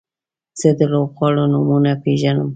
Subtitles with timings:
[0.59, 2.49] زه د لوبغاړو نومونه پیژنم.